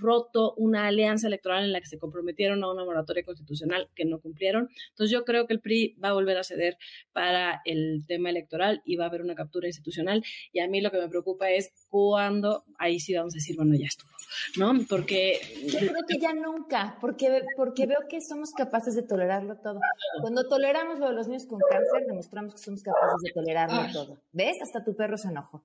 roto 0.00 0.54
una 0.56 0.86
alianza 0.86 1.26
electoral 1.26 1.64
en 1.64 1.72
la 1.72 1.80
que 1.80 1.86
se 1.86 1.98
comprometieron 1.98 2.62
a 2.64 2.70
una 2.70 2.84
moratoria 2.84 3.24
constitucional 3.24 3.90
que 3.94 4.04
no 4.04 4.20
cumplieron. 4.20 4.68
Entonces 4.90 5.12
yo 5.12 5.24
creo 5.24 5.46
que 5.46 5.54
el 5.54 5.60
PRI 5.60 5.96
va 6.02 6.10
a 6.10 6.12
volver 6.12 6.38
a 6.38 6.44
ceder 6.44 6.78
para 7.12 7.60
el 7.64 8.04
tema 8.06 8.30
electoral 8.30 8.82
y 8.84 8.96
va 8.96 9.04
a 9.04 9.08
haber 9.08 9.22
una 9.22 9.34
captura 9.34 9.66
institucional 9.66 10.24
y 10.52 10.60
a 10.60 10.68
mí 10.68 10.80
lo 10.80 10.90
que 10.90 10.98
me 10.98 11.08
preocupa 11.08 11.50
es 11.50 11.72
cuándo 11.88 12.64
ahí 12.78 13.00
sí 13.00 13.14
vamos 13.14 13.34
a 13.34 13.38
decir, 13.38 13.56
bueno, 13.56 13.74
ya 13.74 13.86
estuvo, 13.86 14.10
¿no? 14.56 14.72
Porque... 14.88 15.40
Yo 15.66 15.78
creo 15.78 16.04
que 16.06 16.18
ya 16.18 16.34
nunca, 16.34 16.96
porque, 17.00 17.42
porque 17.56 17.86
veo 17.86 18.00
que 18.08 18.20
somos 18.20 18.52
capaces 18.52 18.94
de 18.94 19.02
tolerarlo 19.02 19.56
todo. 19.58 19.80
Cuando 20.20 20.48
toleramos 20.48 20.98
lo 20.98 21.08
de 21.08 21.14
los 21.14 21.28
niños 21.28 21.46
con 21.46 21.60
cáncer, 21.70 22.06
demostramos 22.06 22.54
que 22.54 22.60
somos 22.60 22.82
capaces 22.82 23.20
de 23.24 23.32
tolerarlo 23.32 23.92
todo. 23.92 24.22
¿Ves? 24.32 24.60
Hasta 24.62 24.84
tu 24.84 24.94
perro 24.94 25.16
se 25.16 25.28
enojó. 25.28 25.64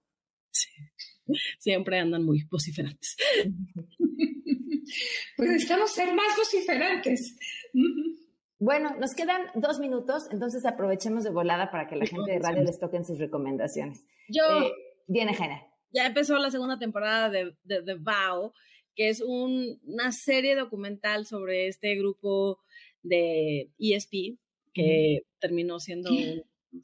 Sí. 0.51 0.69
siempre 1.59 1.99
andan 1.99 2.23
muy 2.23 2.43
vociferantes. 2.49 3.17
Pues 5.35 5.49
necesitamos 5.49 5.91
ser 5.91 6.13
más 6.13 6.35
vociferantes. 6.37 7.37
Bueno, 8.59 8.95
nos 8.99 9.13
quedan 9.13 9.41
dos 9.53 9.79
minutos, 9.79 10.27
entonces 10.31 10.65
aprovechemos 10.65 11.23
de 11.23 11.29
volada 11.29 11.69
para 11.69 11.87
que 11.87 11.95
la 11.95 12.07
gente 12.07 12.31
de 12.31 12.39
radio 12.39 12.63
les 12.63 12.79
toquen 12.79 13.05
sus 13.05 13.19
recomendaciones. 13.19 14.07
Yo. 14.29 14.41
Eh, 14.63 14.71
viene, 15.05 15.35
Jena. 15.35 15.61
Ya 15.91 16.07
empezó 16.07 16.39
la 16.39 16.49
segunda 16.49 16.79
temporada 16.79 17.29
de, 17.29 17.55
de, 17.65 17.83
de 17.83 17.93
VAO, 17.93 18.53
que 18.95 19.09
es 19.09 19.21
una 19.21 20.11
serie 20.11 20.55
documental 20.55 21.27
sobre 21.27 21.67
este 21.67 21.95
grupo 21.97 22.59
de 23.03 23.69
ESP, 23.77 24.39
que 24.73 25.21
terminó 25.39 25.79
siendo 25.79 26.09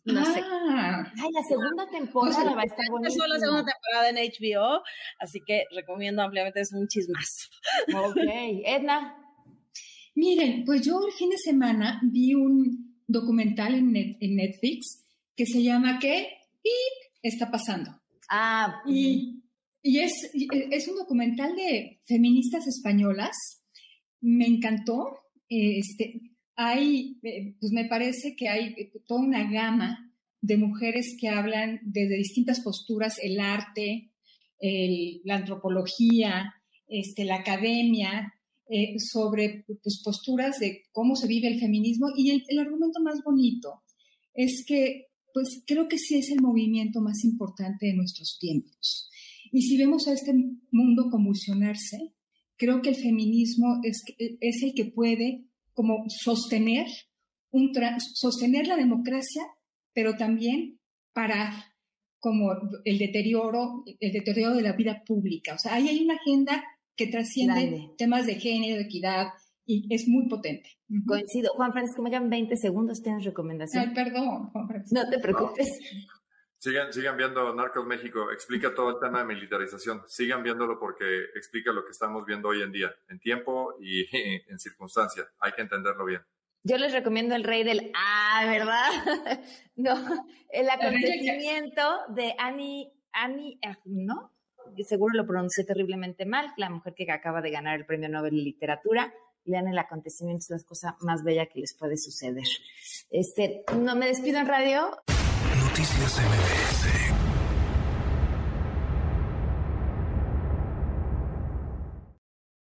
ah, 0.10 1.04
Ay, 1.18 1.30
la 1.34 1.44
segunda 1.48 1.90
temporada 1.90 2.56
va 2.56 2.62
a 2.62 2.66
estar 2.66 2.86
buenísima. 2.90 3.28
la 3.28 3.40
segunda 3.40 3.66
temporada 3.66 4.10
en 4.10 4.16
HBO, 4.16 4.82
así 5.20 5.40
que 5.46 5.64
recomiendo 5.76 6.22
ampliamente, 6.22 6.62
es 6.62 6.74
un 6.74 6.88
chismazo. 6.88 7.50
Ok, 7.96 8.18
Edna. 8.66 9.16
Miren, 10.16 10.64
pues 10.66 10.86
yo 10.86 11.00
el 11.06 11.14
fin 11.14 11.30
de 11.30 11.38
semana 11.38 12.00
vi 12.04 12.36
un 12.36 13.02
documental 13.08 13.74
en, 13.74 13.92
Netflix 13.92 15.06
que 15.36 15.46
se 15.46 15.64
llama 15.64 16.00
¿Qué 16.00 16.30
está 17.22 17.50
pasando? 17.50 17.92
Ah, 18.30 18.82
y, 18.86 19.44
y 19.82 20.00
es, 20.00 20.32
es 20.72 20.88
un 20.88 20.96
documental 20.96 21.56
de 21.56 22.00
feministas 22.06 22.68
españolas. 22.68 23.36
Me 24.22 24.46
encantó. 24.46 25.20
Este, 25.50 26.33
hay, 26.56 27.20
eh, 27.24 27.56
pues 27.60 27.72
me 27.72 27.86
parece 27.86 28.36
que 28.36 28.50
hay 28.50 28.74
eh, 28.78 28.92
toda 29.08 29.22
una 29.22 29.52
gama 29.52 30.12
de 30.42 30.58
mujeres 30.58 31.16
que 31.20 31.30
hablan 31.30 31.80
desde 31.84 32.18
distintas 32.18 32.60
posturas, 32.60 33.18
el 33.22 33.40
arte, 33.40 34.10
la 35.26 35.36
antropología, 35.36 36.54
este, 36.88 37.26
la 37.26 37.36
academia, 37.36 38.34
eh, 38.70 38.98
sobre 38.98 39.66
pues, 39.84 40.02
posturas 40.04 40.58
de 40.60 40.84
cómo 40.94 41.16
se 41.16 41.28
vive 41.28 41.50
el 41.50 41.60
feminismo. 41.60 42.08
Y 42.16 42.32
el, 42.32 42.44
el, 42.48 42.60
argumento 42.60 43.02
más 43.02 43.20
bonito 43.24 43.84
es 44.34 44.64
que, 44.66 45.08
pues 45.34 45.64
creo 45.68 45.88
que 45.88 45.98
sí 45.98 46.16
es 46.16 46.32
el 46.32 46.42
movimiento 46.42 47.02
más 47.02 47.24
importante 47.26 47.88
de 47.88 47.94
nuestros 47.94 48.38
tiempos. 48.40 49.10
Y 49.52 49.64
si 49.64 49.78
vemos 49.78 50.08
a 50.08 50.14
este 50.14 50.34
mundo 50.72 51.10
convulsionarse, 51.12 52.14
creo 52.56 52.82
que 52.82 52.90
el 52.90 52.96
feminismo 52.96 53.80
es, 53.84 54.04
es 54.18 54.64
el 54.64 54.74
que 54.74 54.86
puede 54.86 55.46
como 55.74 56.06
sostener, 56.08 56.88
un 57.52 57.72
sostener 58.00 58.68
la 58.68 58.78
democracia, 58.78 59.44
pero 59.94 60.16
también 60.16 60.80
parar 61.14 61.54
como 62.20 62.52
el 62.86 62.98
deterioro, 62.98 63.84
el 64.00 64.12
deterioro 64.12 64.56
de 64.56 64.62
la 64.62 64.74
vida 64.74 65.04
pública. 65.06 65.56
O 65.56 65.60
sea, 65.60 65.76
ahí 65.76 65.90
hay 65.90 66.04
una 66.04 66.16
agenda 66.16 66.64
que 66.96 67.08
trasciende 67.08 67.92
temas 67.98 68.26
de 68.26 68.36
género, 68.36 68.78
de 68.78 68.84
equidad, 68.84 69.28
y 69.66 69.94
es 69.94 70.08
muy 70.08 70.28
potente. 70.28 70.70
Coincido. 71.06 71.52
Juan 71.56 71.72
Francisco, 71.72 72.02
me 72.02 72.10
quedan 72.10 72.30
20 72.30 72.56
segundos, 72.58 73.02
¿tienes 73.02 73.26
recomendación? 73.26 73.90
Ay, 73.90 73.94
perdón, 73.94 74.50
Juan 74.52 74.68
Francisco. 74.68 75.04
No 75.04 75.10
te 75.10 75.20
preocupes. 75.20 75.80
Sigan, 76.64 76.94
sigan 76.94 77.18
viendo 77.18 77.54
Narcos 77.54 77.86
México, 77.86 78.32
explica 78.32 78.74
todo 78.74 78.92
el 78.92 79.00
tema 79.02 79.20
de 79.20 79.26
militarización. 79.26 80.02
Sigan 80.08 80.44
viéndolo 80.44 80.80
porque 80.80 81.26
explica 81.36 81.74
lo 81.74 81.84
que 81.84 81.92
estamos 81.92 82.26
viendo 82.26 82.48
hoy 82.48 82.62
en 82.62 82.72
día, 82.72 82.90
en 83.10 83.20
tiempo 83.20 83.76
y 83.82 84.06
en 84.50 84.58
circunstancia. 84.58 85.26
Hay 85.40 85.52
que 85.52 85.62
entenderlo 85.62 86.06
bien. 86.06 86.22
Yo 86.64 86.78
les 86.78 86.94
recomiendo 86.94 87.36
El 87.36 87.44
Rey 87.44 87.66
del 87.66 87.92
Ah, 87.94 88.46
¿verdad? 88.48 89.42
no, 89.76 89.94
el 90.48 90.70
acontecimiento 90.70 91.82
de 92.16 92.34
Annie, 92.40 92.94
Annie 93.12 93.60
¿no? 93.84 94.32
Seguro 94.88 95.16
lo 95.16 95.28
pronuncié 95.28 95.66
terriblemente 95.66 96.26
mal, 96.26 96.48
la 96.56 96.70
mujer 96.70 96.94
que 96.96 97.12
acaba 97.12 97.42
de 97.42 97.52
ganar 97.52 97.78
el 97.78 97.86
Premio 97.86 98.08
Nobel 98.08 98.38
de 98.38 98.42
Literatura. 98.42 99.14
Lean 99.44 99.68
el 99.68 99.78
acontecimiento, 99.78 100.46
es 100.46 100.62
la 100.62 100.66
cosa 100.66 100.96
más 101.02 101.26
bella 101.26 101.46
que 101.48 101.60
les 101.60 101.76
puede 101.78 101.98
suceder. 101.98 102.48
Este, 103.10 103.66
no 103.76 103.98
me 103.98 104.08
despido 104.08 104.40
en 104.40 104.48
radio. 104.48 104.92
Noticias 105.74 106.20
MBS 106.20 107.23